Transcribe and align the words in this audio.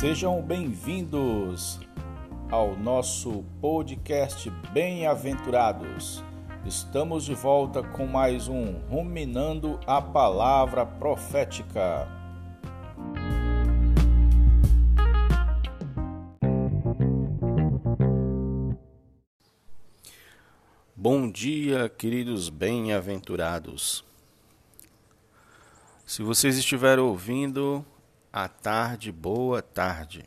Sejam 0.00 0.40
bem-vindos 0.40 1.78
ao 2.50 2.74
nosso 2.74 3.44
podcast 3.60 4.48
Bem-aventurados. 4.72 6.24
Estamos 6.64 7.26
de 7.26 7.34
volta 7.34 7.82
com 7.82 8.06
mais 8.06 8.48
um 8.48 8.78
Ruminando 8.88 9.78
a 9.86 10.00
Palavra 10.00 10.86
Profética. 10.86 12.08
Bom 20.96 21.30
dia, 21.30 21.90
queridos 21.90 22.48
bem-aventurados. 22.48 24.02
Se 26.06 26.22
vocês 26.22 26.56
estiverem 26.56 27.04
ouvindo, 27.04 27.84
a 28.32 28.48
tarde, 28.48 29.10
boa 29.10 29.60
tarde. 29.60 30.24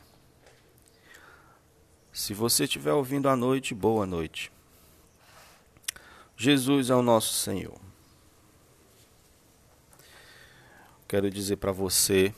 Se 2.12 2.34
você 2.34 2.66
estiver 2.66 2.92
ouvindo 2.92 3.30
à 3.30 3.36
noite, 3.36 3.74
boa 3.74 4.06
noite. 4.06 4.52
Jesus 6.36 6.90
é 6.90 6.96
o 6.96 7.02
nosso 7.02 7.34
Senhor. 7.34 7.80
Quero 11.08 11.30
dizer 11.30 11.58
para 11.58 11.72
você, 11.72 12.34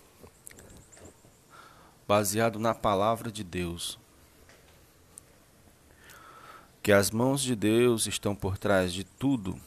baseado 2.07 2.59
na 2.59 2.75
palavra 2.75 3.31
de 3.31 3.43
Deus, 3.43 3.97
que 6.83 6.91
as 6.91 7.09
mãos 7.09 7.41
de 7.41 7.55
Deus 7.55 8.05
estão 8.05 8.35
por 8.35 8.57
trás 8.57 8.93
de 8.93 9.03
tudo 9.03 9.59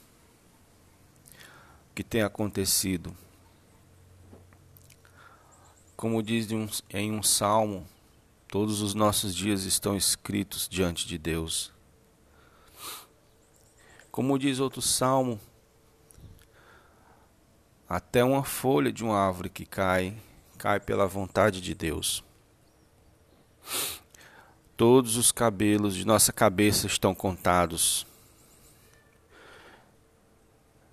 que 1.93 2.05
tem 2.05 2.23
acontecido. 2.23 3.17
Como 5.99 6.23
diz 6.23 6.49
em 6.91 7.11
um 7.11 7.25
salmo, 7.25 7.85
todos 8.47 8.83
os 8.83 8.95
nossos 8.95 9.35
dias 9.35 9.65
estão 9.65 9.97
escritos 9.97 10.69
diante 10.69 11.05
de 11.09 11.19
Deus. 11.19 11.73
Como 14.09 14.39
diz 14.39 14.61
outro 14.61 14.81
salmo, 14.81 15.41
até 17.89 18.23
uma 18.23 18.45
folha 18.45 18.93
de 18.93 19.03
uma 19.03 19.19
árvore 19.19 19.49
que 19.49 19.67
cai, 19.67 20.17
cai 20.57 20.79
pela 20.79 21.05
vontade 21.05 21.61
de 21.61 21.75
Deus. 21.75 22.23
Todos 24.77 25.17
os 25.17 25.33
cabelos 25.33 25.97
de 25.97 26.07
nossa 26.07 26.33
cabeça 26.33 26.87
estão 26.87 27.13
contados. 27.13 28.07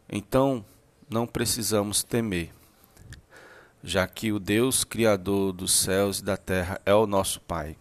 Então, 0.10 0.66
não 1.08 1.28
precisamos 1.28 2.02
temer, 2.02 2.52
já 3.86 4.06
que 4.06 4.34
o 4.34 4.40
Deus 4.40 4.84
Criador 4.84 5.54
dos 5.54 5.72
céus 5.72 6.20
e 6.20 6.24
da 6.26 6.36
terra 6.36 6.82
é 6.86 6.94
o 6.94 7.08
nosso 7.08 7.40
Pai. 7.40 7.78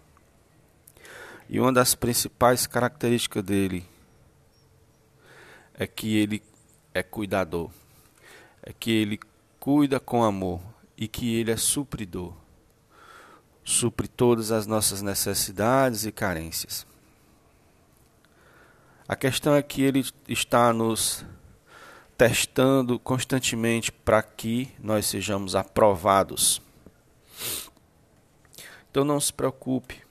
E 1.48 1.58
uma 1.58 1.72
das 1.72 1.96
principais 1.96 2.66
características 2.66 3.42
dele 3.42 3.84
é 5.74 5.86
que 5.86 6.16
ele 6.16 6.40
é 6.92 7.02
cuidador, 7.02 7.70
é 8.62 8.72
que 8.72 8.92
ele 8.92 9.18
cuida 9.58 9.98
com 9.98 10.22
amor 10.22 10.60
e 10.96 11.08
que 11.08 11.34
ele 11.34 11.50
é 11.50 11.56
supridor 11.56 12.32
supre 13.64 14.06
todas 14.06 14.52
as 14.52 14.66
nossas 14.66 15.00
necessidades 15.00 16.04
e 16.04 16.12
carências. 16.12 16.86
A 19.08 19.16
questão 19.16 19.54
é 19.54 19.62
que 19.62 19.82
Ele 19.82 20.04
está 20.28 20.72
nos 20.72 21.24
testando 22.16 22.98
constantemente 22.98 23.90
para 23.90 24.22
que 24.22 24.72
nós 24.78 25.06
sejamos 25.06 25.54
aprovados. 25.54 26.62
Então 28.90 29.04
não 29.04 29.18
se 29.18 29.32
preocupe, 29.32 30.02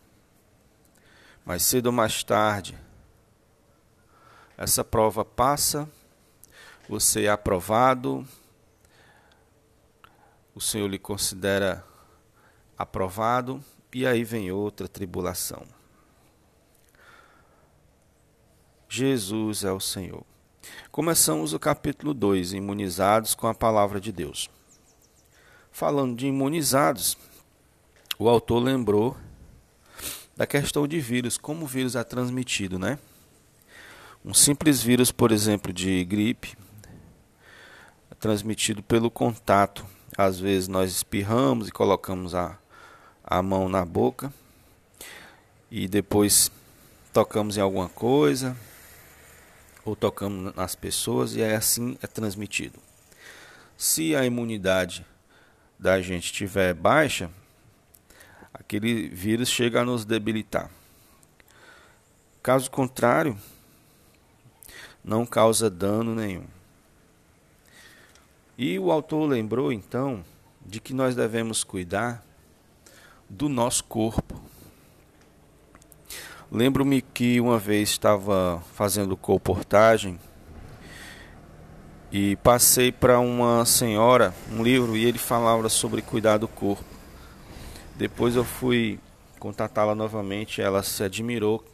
mais 1.46 1.64
cedo 1.64 1.88
ou 1.88 1.92
mais 1.94 2.24
tarde, 2.24 2.78
essa 4.58 4.84
prova 4.84 5.24
passa, 5.24 5.90
você 6.88 7.24
é 7.24 7.30
aprovado, 7.30 8.28
o 10.54 10.60
Senhor 10.60 10.88
lhe 10.88 11.00
considera 11.00 11.84
aprovado, 12.78 13.64
e 13.94 14.06
aí 14.06 14.24
vem 14.24 14.52
outra 14.52 14.88
tribulação. 14.88 15.66
Jesus 18.90 19.64
é 19.64 19.72
o 19.72 19.80
Senhor. 19.80 20.33
Começamos 20.92 21.54
o 21.54 21.60
capítulo 21.60 22.14
2, 22.14 22.54
imunizados 22.54 23.36
com 23.36 23.48
a 23.48 23.54
palavra 23.54 24.00
de 24.00 24.12
Deus. 24.12 24.50
Falando 25.72 26.16
de 26.16 26.28
imunizados, 26.28 27.18
o 28.18 28.30
autor 28.30 28.60
lembrou 28.60 29.18
da 30.36 30.48
questão 30.48 30.88
de 30.88 31.00
vírus, 31.00 31.38
como 31.38 31.66
o 31.66 31.68
vírus 31.68 31.96
é 31.96 32.04
transmitido, 32.04 32.78
né? 32.78 33.00
Um 34.24 34.34
simples 34.34 34.82
vírus, 34.82 35.12
por 35.12 35.32
exemplo, 35.32 35.74
de 35.74 36.04
gripe, 36.06 36.56
é 38.10 38.16
transmitido 38.16 38.82
pelo 38.82 39.12
contato. 39.12 39.86
Às 40.18 40.40
vezes 40.40 40.68
nós 40.68 40.92
espirramos 40.92 41.68
e 41.68 41.72
colocamos 41.72 42.34
a 42.36 42.58
a 43.24 43.42
mão 43.42 43.70
na 43.70 43.86
boca 43.86 44.34
e 45.72 45.88
depois 45.88 46.52
tocamos 47.14 47.56
em 47.56 47.62
alguma 47.62 47.88
coisa 47.88 48.56
ou 49.86 49.96
tocamos 49.96 50.56
nas 50.56 50.76
pessoas 50.76 51.36
e 51.36 51.42
é 51.42 51.56
assim 51.56 51.98
é 52.02 52.08
transmitido. 52.08 52.80
Se 53.78 54.16
a 54.16 54.26
imunidade 54.26 55.06
da 55.78 56.02
gente 56.02 56.26
estiver 56.26 56.74
baixa, 56.74 57.30
aquele 58.54 59.10
vírus 59.10 59.50
chega 59.50 59.82
a 59.82 59.86
nos 59.86 60.06
debilitar. 60.06 60.70
Caso 62.42 62.70
contrário, 62.70 63.38
não 65.04 65.26
causa 65.26 65.70
dano 65.70 66.16
nenhum. 66.16 66.46
E 68.58 68.78
o 68.78 68.92
autor 68.92 69.28
lembrou 69.28 69.74
então 69.74 70.24
de 70.66 70.80
que 70.80 70.94
nós 70.94 71.16
devemos 71.16 71.64
cuidar 71.64 72.24
do 73.30 73.50
nosso 73.50 73.84
corpo. 73.84 74.40
Lembro-me 76.54 77.02
que 77.02 77.42
uma 77.42 77.58
vez 77.58 77.90
estava 77.90 78.64
fazendo 78.76 79.18
comportagem 79.18 80.20
e 82.12 82.36
passei 82.44 82.92
para 82.92 83.20
uma 83.20 83.66
senhora 83.66 84.36
um 84.52 84.62
livro 84.62 84.96
e 84.96 85.04
ele 85.04 85.18
falava 85.18 85.68
sobre 85.68 86.04
cuidar 86.04 86.38
do 86.38 86.48
corpo. 86.48 86.86
Depois 87.96 88.36
eu 88.36 88.44
fui 88.44 89.00
contatá-la 89.40 89.96
novamente, 89.96 90.62
ela 90.62 90.84
se 90.84 91.04
admirou 91.04 91.66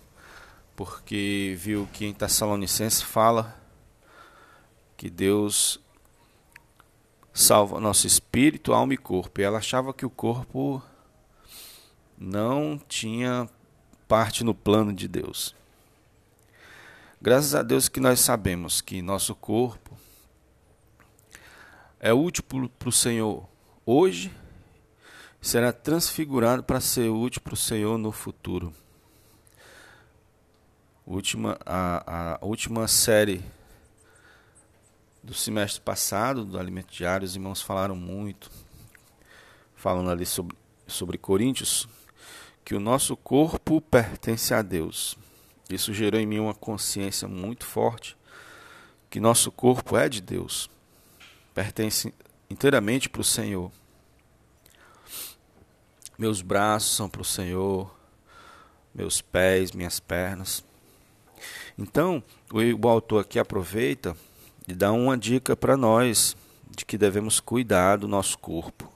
porque 0.78 1.58
viu 1.58 1.86
que 1.92 2.06
em 2.06 2.14
Tessalonicenses 2.14 3.02
fala 3.02 3.60
que 4.96 5.10
Deus 5.10 5.78
salva 7.34 7.82
nosso 7.82 8.08
espírito, 8.08 8.72
alma 8.72 8.94
e 8.94 8.98
corpo. 8.98 9.42
E 9.42 9.44
ela 9.44 9.58
achava 9.58 9.94
que 9.94 10.06
o 10.06 10.10
corpo 10.10 10.82
não 12.18 12.80
tinha 12.88 13.46
parte 14.10 14.44
no 14.44 14.56
plano 14.56 14.92
de 14.92 15.08
Deus. 15.08 15.56
Graças 17.22 17.54
a 17.54 17.62
Deus 17.62 17.88
que 17.88 18.00
nós 18.00 18.20
sabemos 18.20 18.82
que 18.82 19.04
nosso 19.04 19.36
corpo 19.36 19.96
é 22.00 22.12
útil 22.12 22.44
para 22.44 22.90
o 22.90 22.92
Senhor 22.92 23.48
hoje, 23.86 24.34
será 25.40 25.72
transfigurado 25.72 26.64
para 26.64 26.82
ser 26.82 27.10
útil 27.10 27.40
para 27.42 27.54
o 27.54 27.58
Senhor 27.58 28.00
no 28.00 28.12
futuro. 28.12 28.74
Última, 31.06 31.60
a, 31.64 32.38
a 32.42 32.46
última 32.46 32.88
série 32.88 33.44
do 35.22 35.36
semestre 35.36 35.82
passado, 35.82 36.46
do 36.46 36.58
Alimento 36.58 36.92
Diário, 36.92 37.26
os 37.26 37.36
irmãos 37.36 37.62
falaram 37.62 37.96
muito, 37.96 38.50
falando 39.76 40.10
ali 40.10 40.26
sobre, 40.26 40.58
sobre 40.88 41.18
Coríntios, 41.20 41.88
que 42.70 42.76
o 42.76 42.80
nosso 42.80 43.18
corpo 43.18 43.82
pertence 43.82 44.54
a 44.54 44.62
Deus. 44.62 45.18
Isso 45.68 45.92
gerou 45.92 46.22
em 46.22 46.28
mim 46.28 46.38
uma 46.38 46.54
consciência 46.54 47.28
muito 47.28 47.66
forte 47.66 48.16
que 49.10 49.20
nosso 49.20 49.52
corpo 49.52 49.98
é 49.98 50.08
de 50.08 50.22
Deus, 50.22 50.70
pertence 51.52 52.14
inteiramente 52.48 53.10
para 53.10 53.22
o 53.22 53.24
Senhor. 53.24 53.72
Meus 56.16 56.44
braços 56.44 56.96
são 56.96 57.10
para 57.10 57.24
o 57.24 57.26
Senhor, 57.26 57.92
meus 58.94 59.20
pés, 59.20 59.72
minhas 59.72 60.00
pernas. 60.00 60.64
Então, 61.76 62.24
o 62.54 62.88
autor 62.88 63.22
aqui 63.22 63.40
aproveita 63.40 64.16
e 64.68 64.76
dá 64.76 64.92
uma 64.92 65.18
dica 65.18 65.58
para 65.58 65.76
nós 65.76 66.38
de 66.70 66.86
que 66.86 67.00
devemos 67.00 67.40
cuidar 67.40 67.98
do 67.98 68.08
nosso 68.08 68.38
corpo. 68.38 68.94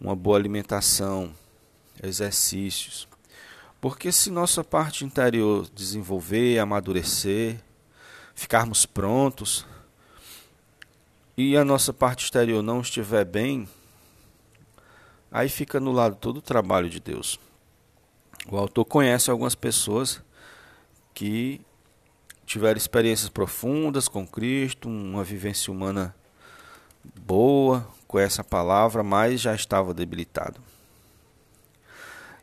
Uma 0.00 0.16
boa 0.16 0.38
alimentação, 0.38 1.34
exercícios. 2.02 3.08
Porque 3.80 4.10
se 4.10 4.30
nossa 4.30 4.64
parte 4.64 5.04
interior 5.04 5.68
desenvolver, 5.74 6.58
amadurecer, 6.58 7.60
ficarmos 8.34 8.84
prontos, 8.84 9.66
e 11.36 11.56
a 11.56 11.64
nossa 11.64 11.92
parte 11.92 12.24
exterior 12.24 12.62
não 12.62 12.80
estiver 12.80 13.24
bem, 13.24 13.68
aí 15.30 15.48
fica 15.48 15.78
anulado 15.78 16.16
todo 16.16 16.38
o 16.38 16.42
trabalho 16.42 16.90
de 16.90 16.98
Deus. 16.98 17.38
O 18.50 18.56
autor 18.56 18.84
conhece 18.84 19.30
algumas 19.30 19.54
pessoas 19.54 20.20
que 21.14 21.60
tiveram 22.44 22.76
experiências 22.76 23.28
profundas 23.28 24.08
com 24.08 24.26
Cristo, 24.26 24.88
uma 24.88 25.22
vivência 25.22 25.72
humana 25.72 26.12
boa 27.20 27.86
com 28.08 28.18
essa 28.18 28.42
palavra, 28.42 29.02
mas 29.04 29.40
já 29.40 29.54
estava 29.54 29.94
debilitado. 29.94 30.60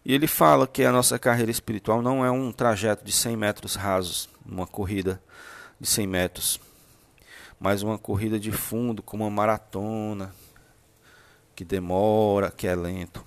E 0.05 0.13
ele 0.13 0.27
fala 0.27 0.67
que 0.67 0.83
a 0.83 0.91
nossa 0.91 1.17
carreira 1.17 1.49
espiritual 1.49 1.99
não 1.99 2.23
é 2.23 2.29
um 2.29 2.51
trajeto 2.51 3.03
de 3.03 3.11
100 3.11 3.35
metros 3.35 3.73
rasos, 3.73 4.29
uma 4.45 4.67
corrida 4.67 5.19
de 5.79 5.87
100 5.87 6.05
metros, 6.05 6.59
mas 7.59 7.81
uma 7.81 7.97
corrida 7.97 8.39
de 8.39 8.51
fundo, 8.51 9.01
como 9.01 9.23
uma 9.23 9.31
maratona, 9.31 10.31
que 11.55 11.65
demora, 11.65 12.51
que 12.51 12.67
é 12.67 12.75
lento. 12.75 13.25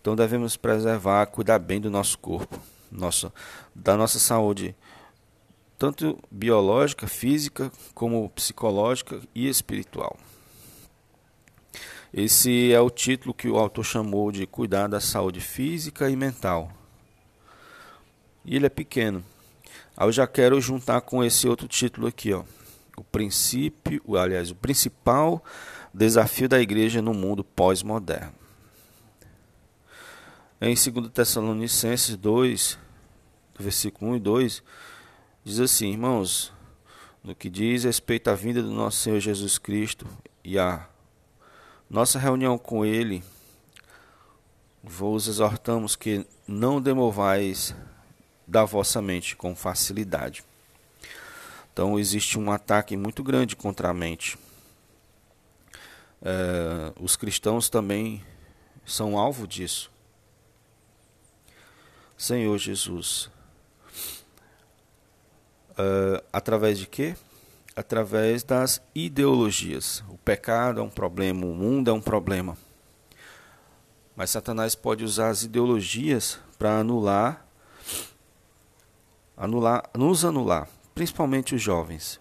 Então 0.00 0.16
devemos 0.16 0.56
preservar, 0.56 1.26
cuidar 1.26 1.58
bem 1.58 1.82
do 1.82 1.90
nosso 1.90 2.18
corpo, 2.18 2.58
nosso, 2.90 3.30
da 3.74 3.98
nossa 3.98 4.18
saúde, 4.18 4.74
tanto 5.78 6.18
biológica, 6.30 7.06
física, 7.06 7.70
como 7.94 8.30
psicológica 8.30 9.20
e 9.34 9.48
espiritual. 9.48 10.16
Esse 12.16 12.72
é 12.72 12.80
o 12.80 12.90
título 12.90 13.34
que 13.34 13.48
o 13.48 13.56
autor 13.56 13.84
chamou 13.84 14.30
de 14.30 14.46
Cuidar 14.46 14.86
da 14.86 15.00
Saúde 15.00 15.40
Física 15.40 16.08
e 16.08 16.14
Mental. 16.14 16.70
E 18.44 18.54
ele 18.54 18.66
é 18.66 18.68
pequeno. 18.68 19.24
Aí 19.96 20.06
eu 20.06 20.12
já 20.12 20.24
quero 20.24 20.60
juntar 20.60 21.00
com 21.00 21.24
esse 21.24 21.48
outro 21.48 21.66
título 21.66 22.06
aqui, 22.06 22.32
ó. 22.32 22.44
O 22.96 23.02
princípio, 23.02 24.00
aliás, 24.16 24.52
o 24.52 24.54
principal 24.54 25.42
desafio 25.92 26.48
da 26.48 26.60
igreja 26.60 27.02
no 27.02 27.12
mundo 27.12 27.42
pós-moderno. 27.42 28.32
Em 30.60 30.72
2 30.72 31.10
Tessalonicenses 31.12 32.14
2, 32.14 32.78
versículo 33.58 34.12
1 34.12 34.16
e 34.16 34.20
2, 34.20 34.62
diz 35.42 35.58
assim: 35.58 35.90
Irmãos, 35.90 36.52
no 37.24 37.34
que 37.34 37.50
diz 37.50 37.82
respeito 37.82 38.30
à 38.30 38.36
vinda 38.36 38.62
do 38.62 38.70
nosso 38.70 38.98
Senhor 38.98 39.18
Jesus 39.18 39.58
Cristo 39.58 40.06
e 40.44 40.56
à 40.56 40.88
nossa 41.88 42.18
reunião 42.18 42.58
com 42.58 42.84
Ele, 42.84 43.22
vos 44.82 45.28
exortamos 45.28 45.96
que 45.96 46.26
não 46.46 46.80
demovais 46.80 47.74
da 48.46 48.64
vossa 48.64 49.00
mente 49.00 49.36
com 49.36 49.54
facilidade. 49.54 50.44
Então, 51.72 51.98
existe 51.98 52.38
um 52.38 52.52
ataque 52.52 52.96
muito 52.96 53.22
grande 53.22 53.56
contra 53.56 53.88
a 53.88 53.94
mente. 53.94 54.38
É, 56.22 56.92
os 57.00 57.16
cristãos 57.16 57.68
também 57.68 58.22
são 58.86 59.18
alvo 59.18 59.46
disso. 59.46 59.90
Senhor 62.16 62.56
Jesus. 62.58 63.30
Uh, 65.72 66.22
através 66.32 66.78
de 66.78 66.86
quê? 66.86 67.16
Através 67.76 68.44
das 68.44 68.80
ideologias. 68.94 70.04
O 70.08 70.16
pecado 70.16 70.80
é 70.80 70.82
um 70.82 70.88
problema, 70.88 71.44
o 71.44 71.54
mundo 71.54 71.90
é 71.90 71.92
um 71.92 72.00
problema. 72.00 72.56
Mas 74.14 74.30
Satanás 74.30 74.76
pode 74.76 75.02
usar 75.02 75.30
as 75.30 75.42
ideologias 75.42 76.38
para 76.56 76.78
anular, 76.78 77.44
anular, 79.36 79.82
nos 79.96 80.24
anular, 80.24 80.68
principalmente 80.94 81.54
os 81.54 81.60
jovens. 81.60 82.20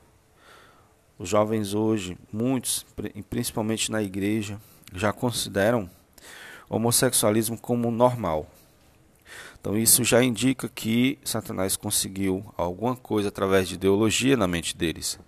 Os 1.20 1.30
jovens 1.30 1.76
hoje, 1.76 2.18
muitos, 2.32 2.84
principalmente 3.30 3.92
na 3.92 4.02
igreja, 4.02 4.60
já 4.92 5.14
consideram 5.14 5.88
homossexualismo 6.68 7.60
como 7.60 7.92
normal. 7.92 8.48
Então 9.62 9.78
isso 9.78 10.04
já 10.04 10.24
indica 10.24 10.68
que 10.68 11.20
Satanás 11.24 11.78
conseguiu 11.78 12.44
alguma 12.58 12.96
coisa 12.96 13.30
através 13.30 13.70
de 13.70 13.76
ideologia 13.76 14.36
na 14.36 14.48
mente 14.48 14.76
deles. 14.76 15.20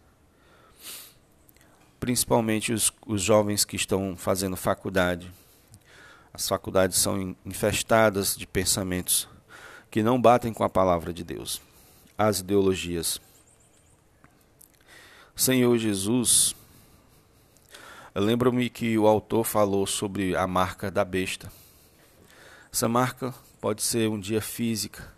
Principalmente 2.06 2.72
os, 2.72 2.94
os 3.08 3.24
jovens 3.24 3.66
que 3.66 3.76
estão 3.76 4.16
fazendo 4.16 4.56
faculdade. 4.56 5.34
As 6.32 6.48
faculdades 6.48 7.00
são 7.00 7.36
infestadas 7.44 8.38
de 8.38 8.46
pensamentos 8.46 9.28
que 9.90 10.04
não 10.04 10.22
batem 10.22 10.54
com 10.54 10.64
a 10.64 10.70
palavra 10.70 11.12
de 11.12 11.24
Deus. 11.24 11.60
As 12.16 12.42
ideologias. 12.42 13.20
Senhor 15.36 15.76
Jesus, 15.80 16.56
lembro-me 18.14 18.70
que 18.70 18.96
o 19.00 19.08
autor 19.08 19.44
falou 19.44 19.88
sobre 19.88 20.36
a 20.36 20.46
marca 20.46 20.92
da 20.92 21.04
besta. 21.04 21.52
Essa 22.72 22.88
marca 22.88 23.34
pode 23.60 23.82
ser 23.82 24.12
um 24.12 24.20
dia 24.20 24.44
física 24.44 25.12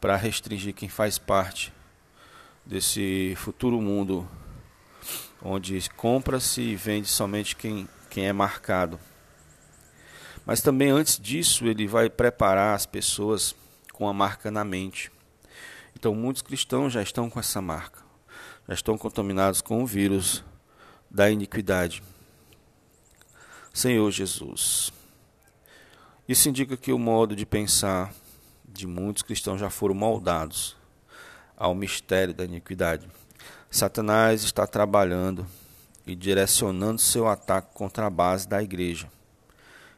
para 0.00 0.16
restringir 0.16 0.72
quem 0.72 0.88
faz 0.88 1.18
parte 1.18 1.70
desse 2.64 3.34
futuro 3.36 3.78
mundo 3.78 4.26
onde 5.44 5.88
compra-se 5.90 6.60
e 6.60 6.76
vende 6.76 7.08
somente 7.08 7.56
quem, 7.56 7.88
quem 8.08 8.26
é 8.26 8.32
marcado. 8.32 8.98
Mas 10.44 10.60
também 10.60 10.90
antes 10.90 11.18
disso, 11.18 11.66
ele 11.66 11.86
vai 11.86 12.08
preparar 12.10 12.74
as 12.74 12.86
pessoas 12.86 13.54
com 13.92 14.08
a 14.08 14.12
marca 14.12 14.50
na 14.50 14.64
mente. 14.64 15.10
Então, 15.94 16.14
muitos 16.14 16.42
cristãos 16.42 16.92
já 16.92 17.02
estão 17.02 17.30
com 17.30 17.38
essa 17.38 17.60
marca, 17.60 18.02
já 18.68 18.74
estão 18.74 18.98
contaminados 18.98 19.60
com 19.60 19.82
o 19.82 19.86
vírus 19.86 20.42
da 21.10 21.30
iniquidade. 21.30 22.02
Senhor 23.72 24.10
Jesus, 24.10 24.92
isso 26.28 26.48
indica 26.48 26.76
que 26.76 26.92
o 26.92 26.98
modo 26.98 27.36
de 27.36 27.46
pensar 27.46 28.12
de 28.64 28.86
muitos 28.86 29.22
cristãos 29.22 29.60
já 29.60 29.70
foram 29.70 29.94
moldados 29.94 30.76
ao 31.56 31.74
mistério 31.74 32.34
da 32.34 32.44
iniquidade. 32.44 33.08
Satanás 33.74 34.42
está 34.44 34.66
trabalhando 34.66 35.46
e 36.06 36.14
direcionando 36.14 37.00
seu 37.00 37.26
ataque 37.26 37.72
contra 37.72 38.06
a 38.06 38.10
base 38.10 38.46
da 38.46 38.62
igreja, 38.62 39.10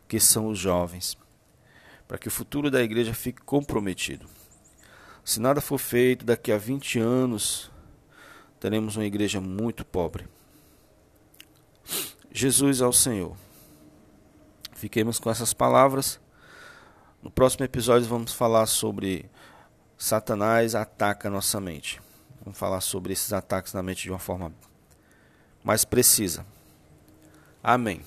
que 0.06 0.20
são 0.20 0.46
os 0.46 0.60
jovens, 0.60 1.18
para 2.06 2.16
que 2.16 2.28
o 2.28 2.30
futuro 2.30 2.70
da 2.70 2.80
igreja 2.80 3.12
fique 3.12 3.42
comprometido. 3.42 4.28
Se 5.24 5.40
nada 5.40 5.60
for 5.60 5.78
feito, 5.78 6.24
daqui 6.24 6.52
a 6.52 6.56
20 6.56 7.00
anos 7.00 7.68
teremos 8.60 8.94
uma 8.94 9.04
igreja 9.04 9.40
muito 9.40 9.84
pobre. 9.84 10.28
Jesus 12.30 12.80
ao 12.80 12.93
Senhor. 12.93 13.36
Fiquemos 14.76 15.19
com 15.19 15.28
essas 15.28 15.52
palavras. 15.52 16.20
No 17.20 17.31
próximo 17.31 17.64
episódio 17.64 18.06
vamos 18.06 18.32
falar 18.32 18.66
sobre 18.66 19.28
Satanás 19.98 20.76
ataca 20.76 21.28
nossa 21.28 21.60
mente. 21.60 22.04
Vamos 22.44 22.58
falar 22.58 22.81
sobre 22.81 23.13
esses 23.13 23.32
ataques 23.32 23.72
na 23.72 23.82
mente 23.82 24.03
de 24.03 24.10
uma 24.10 24.19
forma 24.19 24.53
mais 25.63 25.84
precisa. 25.84 26.44
Amém. 27.63 28.03